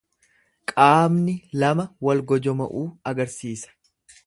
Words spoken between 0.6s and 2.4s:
Qaamni lama wal